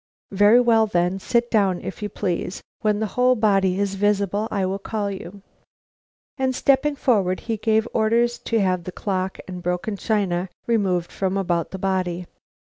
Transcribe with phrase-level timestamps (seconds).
[0.31, 2.63] "Very well, then, sit down, if you please.
[2.79, 5.43] When the whole body is visible I will call you."
[6.39, 11.37] And stepping forward he gave orders to have the clock and broken china removed from
[11.37, 12.25] about the body.